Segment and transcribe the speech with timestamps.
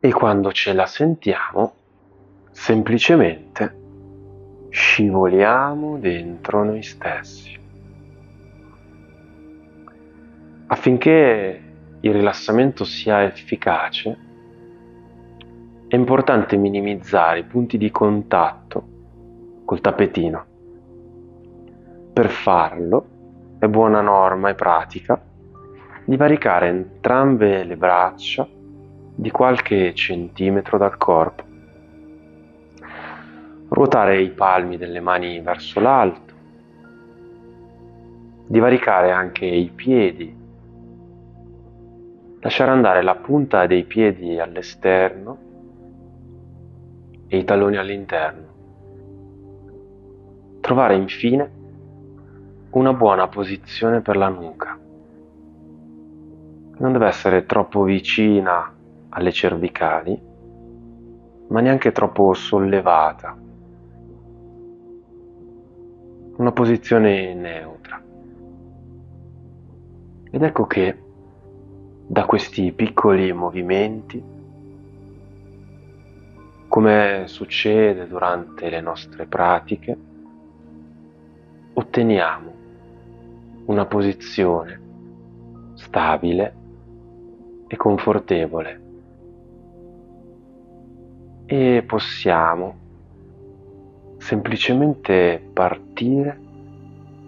[0.00, 1.74] e quando ce la sentiamo
[2.50, 3.76] semplicemente
[4.70, 7.58] scivoliamo dentro noi stessi.
[10.68, 11.62] Affinché
[12.00, 14.18] il rilassamento sia efficace,
[15.88, 18.88] è importante minimizzare i punti di contatto
[19.64, 20.46] col tappetino.
[22.12, 23.06] Per farlo
[23.58, 25.20] è buona norma e pratica
[26.04, 28.48] divaricare entrambe le braccia
[29.14, 31.44] di qualche centimetro dal corpo.
[33.68, 36.34] Ruotare i palmi delle mani verso l'alto.
[38.46, 40.38] Divaricare anche i piedi
[42.40, 45.38] lasciare andare la punta dei piedi all'esterno
[47.26, 48.48] e i talloni all'interno.
[50.60, 51.58] Trovare infine
[52.70, 54.78] una buona posizione per la nuca.
[56.78, 58.74] Non deve essere troppo vicina
[59.10, 60.20] alle cervicali,
[61.48, 63.36] ma neanche troppo sollevata.
[66.36, 68.02] Una posizione neutra.
[70.30, 71.02] Ed ecco che
[72.06, 74.22] da questi piccoli movimenti,
[76.68, 79.98] come succede durante le nostre pratiche,
[81.72, 82.52] otteniamo
[83.66, 84.80] una posizione
[85.74, 86.54] stabile
[87.66, 88.89] e confortevole
[91.52, 92.78] e possiamo
[94.18, 96.38] semplicemente partire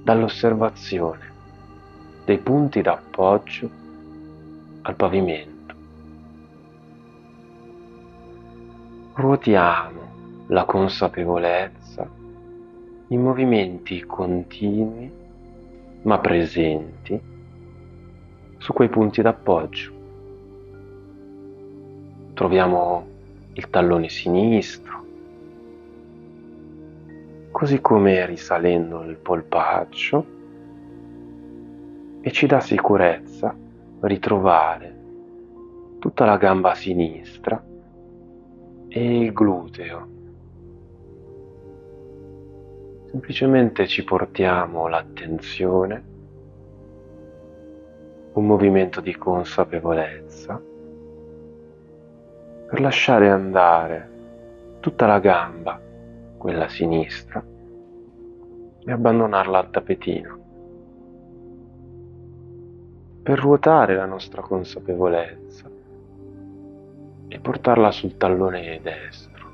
[0.05, 1.31] dall'osservazione
[2.25, 3.69] dei punti d'appoggio
[4.83, 5.75] al pavimento.
[9.15, 12.09] Ruotiamo la consapevolezza
[13.09, 15.11] in movimenti continui
[16.03, 17.21] ma presenti
[18.59, 19.93] su quei punti d'appoggio.
[22.35, 23.12] Troviamo
[23.55, 25.05] il tallone sinistro,
[27.51, 30.27] così come risalendo il polpaccio
[32.23, 33.55] e ci dà sicurezza
[34.01, 35.01] ritrovare
[35.99, 37.63] tutta la gamba sinistra
[38.89, 40.09] e il gluteo.
[43.11, 46.05] Semplicemente ci portiamo l'attenzione,
[48.33, 50.71] un movimento di consapevolezza
[52.73, 54.09] per lasciare andare
[54.81, 55.79] tutta la gamba,
[56.39, 57.45] quella sinistra,
[58.79, 60.39] e abbandonarla al tappetino
[63.23, 65.71] per ruotare la nostra consapevolezza
[67.29, 69.51] e portarla sul tallone destro.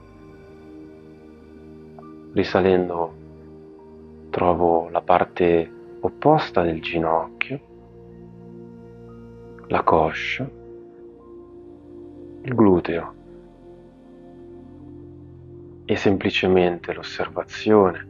[2.35, 3.15] Risalendo
[4.31, 5.69] trovo la parte
[6.03, 7.61] opposta del ginocchio,
[9.67, 10.58] la coscia,
[12.49, 13.15] il gluteo
[15.85, 18.07] e semplicemente l'osservazione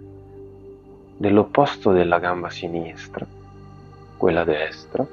[1.16, 3.26] dell'opposto della gamba sinistra,
[4.16, 5.04] quella destra,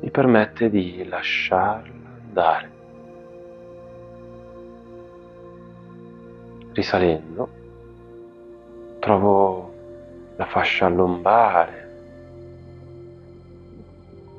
[0.00, 2.70] mi permette di lasciarla andare.
[6.72, 7.48] Risalendo,
[8.98, 9.72] trovo
[10.36, 11.80] la fascia lombare,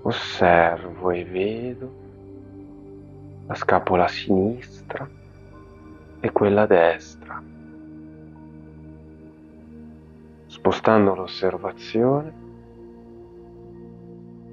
[0.03, 2.01] osservo e vedo
[3.45, 5.07] la scapola sinistra
[6.19, 7.41] e quella destra.
[10.45, 12.33] Spostando l'osservazione,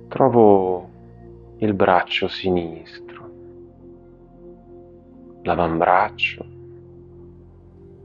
[0.09, 0.89] trovo
[1.59, 3.31] il braccio sinistro,
[5.43, 6.45] l'avambraccio,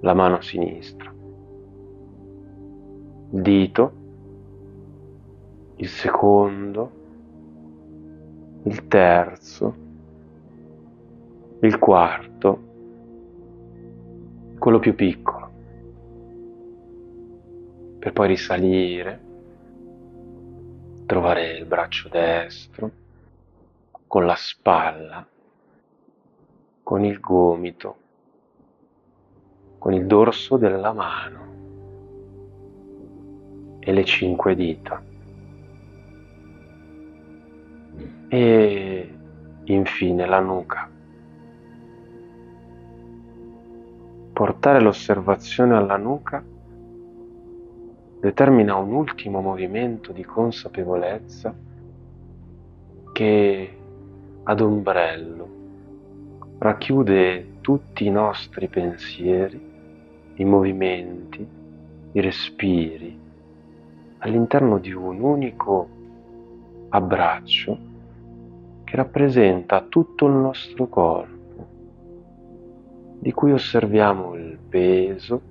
[0.01, 1.11] la mano sinistra,
[3.31, 3.93] il dito,
[5.77, 6.91] il secondo,
[8.63, 9.84] il terzo,
[11.61, 12.63] il quarto,
[14.59, 15.49] quello più piccolo,
[17.99, 19.21] per poi risalire,
[21.05, 22.91] trovare il braccio destro,
[24.07, 25.25] con la spalla,
[26.83, 27.97] con il gomito,
[29.77, 31.53] con il dorso della mano
[33.79, 35.01] e le cinque dita.
[38.27, 39.17] E
[39.63, 40.89] infine la nuca.
[44.35, 46.43] Portare l'osservazione alla nuca
[48.19, 51.55] determina un ultimo movimento di consapevolezza
[53.13, 53.77] che
[54.43, 55.47] ad ombrello,
[56.57, 59.71] racchiude tutti i nostri pensieri,
[60.33, 61.47] i movimenti,
[62.11, 63.17] i respiri
[64.17, 65.87] all'interno di un unico
[66.89, 67.77] abbraccio
[68.83, 71.34] che rappresenta tutto il nostro corpo,
[73.25, 75.41] di cui osserviamo il peso,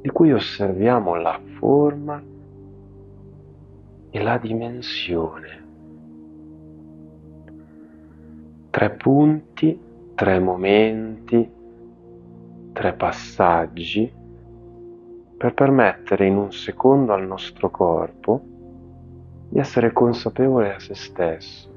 [0.00, 2.20] di cui osserviamo la forma
[4.10, 5.64] e la dimensione.
[8.70, 9.78] Tre punti,
[10.16, 11.48] tre momenti,
[12.72, 14.12] tre passaggi
[15.36, 18.42] per permettere in un secondo al nostro corpo
[19.48, 21.70] di essere consapevole a se stesso,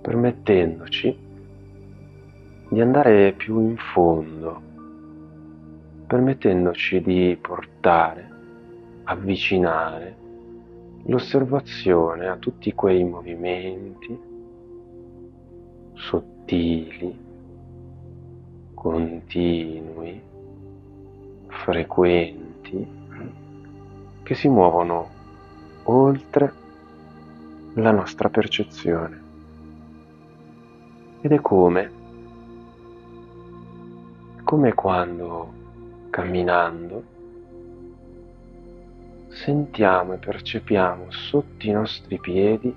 [0.00, 1.21] permettendoci
[2.72, 4.62] di andare più in fondo,
[6.06, 8.30] permettendoci di portare,
[9.04, 10.16] avvicinare
[11.02, 14.18] l'osservazione a tutti quei movimenti
[15.92, 17.18] sottili,
[18.72, 20.22] continui,
[21.48, 22.86] frequenti,
[24.22, 25.08] che si muovono
[25.82, 26.52] oltre
[27.74, 29.20] la nostra percezione.
[31.20, 32.00] Ed è come,
[34.52, 35.50] come quando
[36.10, 37.02] camminando
[39.28, 42.76] sentiamo e percepiamo sotto i nostri piedi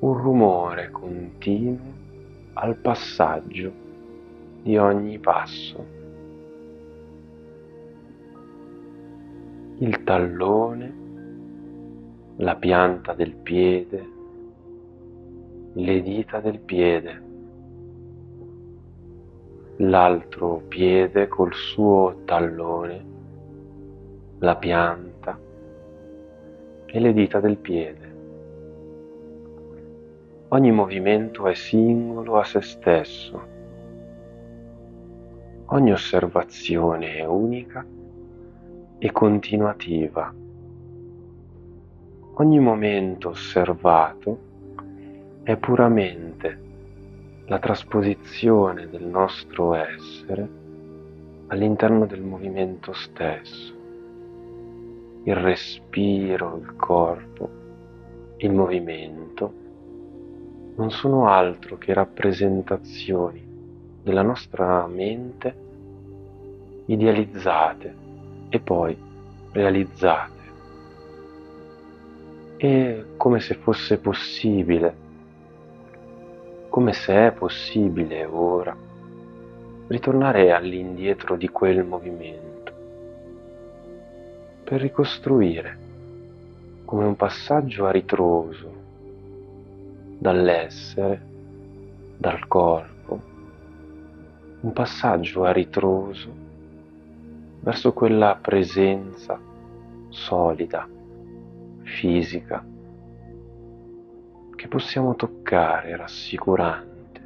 [0.00, 1.78] un rumore continuo
[2.54, 3.72] al passaggio
[4.62, 5.86] di ogni passo.
[9.80, 10.94] il tallone,
[12.38, 14.08] la pianta del piede,
[15.74, 17.27] le dita del piede,
[19.80, 23.04] l'altro piede col suo tallone,
[24.38, 25.38] la pianta
[26.84, 28.16] e le dita del piede.
[30.48, 33.56] Ogni movimento è singolo a se stesso.
[35.66, 37.86] Ogni osservazione è unica
[38.98, 40.34] e continuativa.
[42.34, 44.38] Ogni momento osservato
[45.42, 46.66] è puramente
[47.48, 50.46] la trasposizione del nostro essere
[51.46, 53.72] all'interno del movimento stesso.
[55.22, 57.48] Il respiro, il corpo,
[58.36, 59.52] il movimento
[60.76, 63.42] non sono altro che rappresentazioni
[64.02, 65.56] della nostra mente
[66.84, 67.94] idealizzate
[68.50, 68.94] e poi
[69.52, 70.36] realizzate.
[72.58, 75.06] E come se fosse possibile,
[76.78, 78.72] come se è possibile ora,
[79.88, 82.72] ritornare all'indietro di quel movimento,
[84.62, 85.76] per ricostruire
[86.84, 88.72] come un passaggio a ritroso
[90.18, 91.20] dall'essere,
[92.16, 93.20] dal corpo,
[94.60, 96.32] un passaggio a ritroso
[97.58, 99.36] verso quella presenza
[100.10, 100.88] solida,
[101.82, 102.64] fisica,
[104.58, 107.20] che possiamo toccare rassicurante.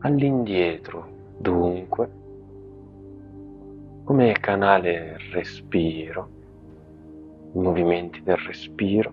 [0.00, 2.10] All'indietro, dunque,
[4.04, 6.28] come canale respiro,
[7.54, 9.12] i movimenti del respiro,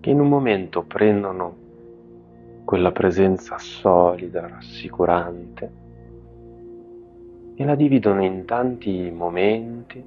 [0.00, 1.56] che in un momento prendono
[2.66, 5.72] quella presenza solida, rassicurante,
[7.54, 10.04] e la dividono in tanti momenti,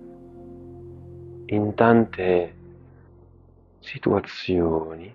[1.48, 2.54] in tante
[3.90, 5.12] situazioni,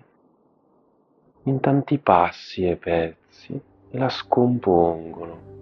[1.43, 3.53] in tanti passi e pezzi
[3.89, 5.53] e la scompongono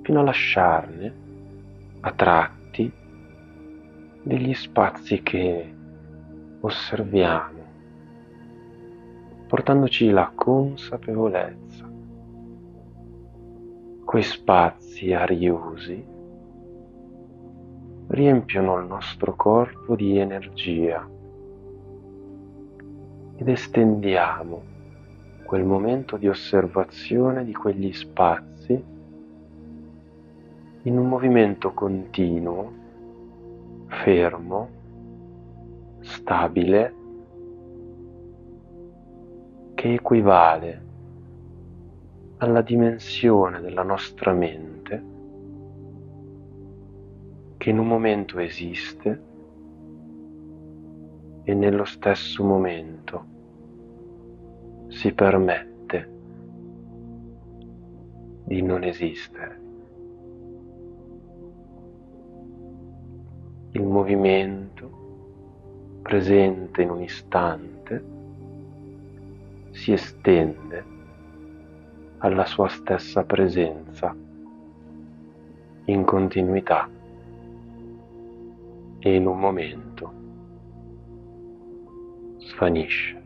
[0.00, 1.14] fino a lasciarne
[2.00, 2.90] a tratti
[4.22, 5.74] degli spazi che
[6.60, 7.64] osserviamo,
[9.46, 11.86] portandoci la consapevolezza.
[14.06, 16.09] Quei spazi ariosi
[18.10, 21.08] riempiono il nostro corpo di energia
[23.36, 24.62] ed estendiamo
[25.44, 28.98] quel momento di osservazione di quegli spazi
[30.82, 32.72] in un movimento continuo,
[33.86, 34.68] fermo,
[36.00, 36.94] stabile,
[39.74, 40.84] che equivale
[42.38, 44.79] alla dimensione della nostra mente
[47.60, 49.22] che in un momento esiste
[51.42, 53.24] e nello stesso momento
[54.88, 56.10] si permette
[58.44, 59.60] di non esistere.
[63.72, 68.04] Il movimento presente in un istante
[69.72, 70.84] si estende
[72.20, 74.16] alla sua stessa presenza
[75.84, 76.88] in continuità
[79.08, 80.12] in un momento
[82.38, 83.18] svanisce.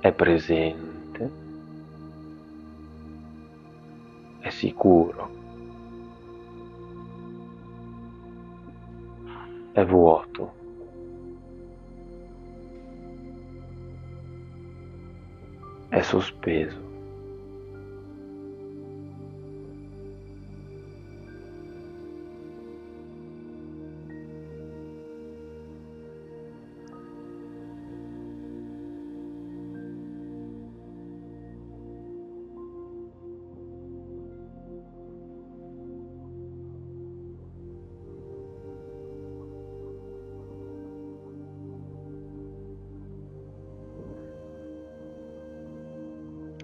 [0.00, 1.30] È presente,
[4.40, 5.30] è sicuro,
[9.72, 10.61] è vuoto.
[15.92, 16.91] È sospeso.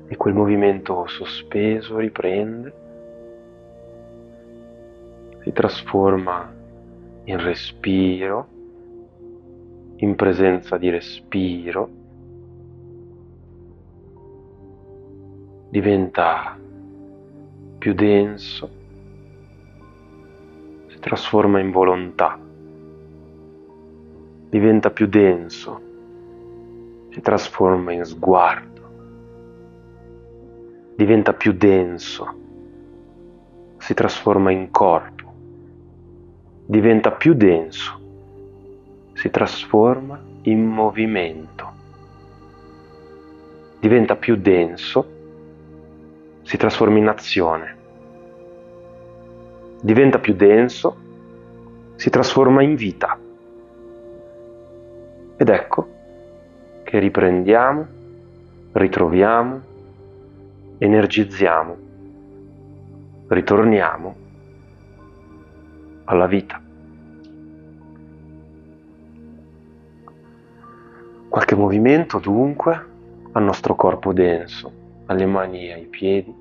[0.08, 2.72] E quel movimento sospeso riprende,
[5.42, 6.50] si trasforma
[7.24, 8.48] in respiro,
[9.96, 11.90] in presenza di respiro,
[15.68, 16.58] diventa
[17.76, 18.70] più denso,
[20.86, 22.40] si trasforma in volontà,
[24.48, 25.80] diventa più denso,
[27.10, 28.67] si trasforma in sguardo
[30.98, 32.34] diventa più denso,
[33.78, 35.32] si trasforma in corpo,
[36.66, 38.00] diventa più denso,
[39.12, 41.72] si trasforma in movimento,
[43.78, 45.08] diventa più denso,
[46.42, 47.76] si trasforma in azione,
[49.80, 50.96] diventa più denso,
[51.94, 53.16] si trasforma in vita.
[55.36, 55.88] Ed ecco
[56.82, 57.86] che riprendiamo,
[58.72, 59.67] ritroviamo
[60.78, 61.76] energizziamo,
[63.26, 64.16] ritorniamo
[66.04, 66.62] alla vita.
[71.28, 72.86] Qualche movimento dunque
[73.32, 74.72] al nostro corpo denso,
[75.06, 76.34] alle mani e ai piedi,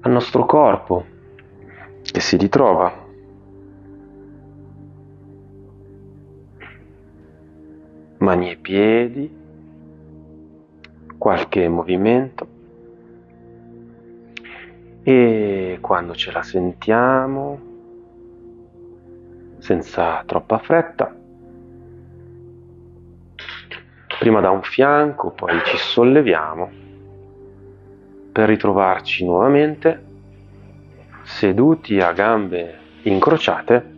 [0.00, 1.06] al nostro corpo
[2.02, 3.00] che si ritrova.
[8.18, 9.41] Mani e piedi,
[11.22, 12.48] qualche movimento.
[15.04, 17.60] E quando ce la sentiamo,
[19.58, 21.14] senza troppa fretta,
[24.18, 26.70] prima da un fianco, poi ci solleviamo
[28.32, 30.04] per ritrovarci nuovamente
[31.22, 33.90] seduti a gambe incrociate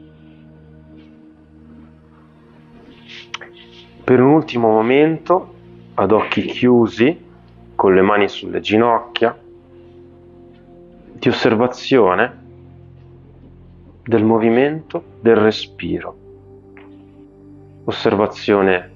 [4.04, 5.53] per un ultimo momento
[5.94, 7.16] ad occhi chiusi,
[7.74, 9.36] con le mani sulle ginocchia,
[11.12, 12.42] di osservazione
[14.02, 16.16] del movimento del respiro.
[17.84, 18.90] Osservazione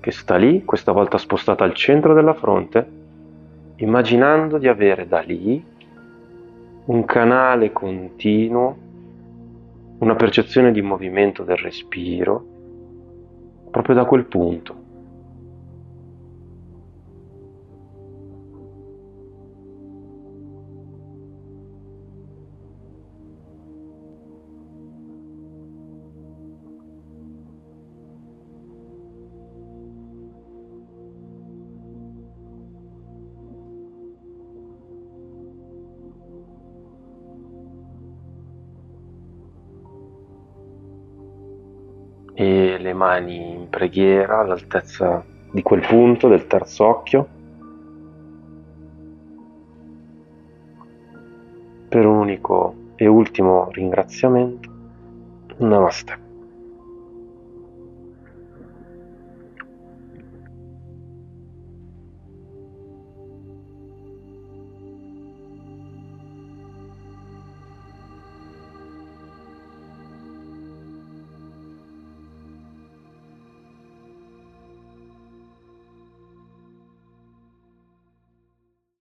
[0.00, 2.86] che sta lì, questa volta spostata al centro della fronte,
[3.76, 5.64] immaginando di avere da lì
[6.86, 8.76] un canale continuo,
[9.98, 12.44] una percezione di movimento del respiro,
[13.70, 14.84] proprio da quel punto.
[42.86, 47.28] Le mani in preghiera all'altezza di quel punto del terzo occhio
[51.88, 54.70] per un unico e ultimo ringraziamento.
[55.58, 56.25] Namaste.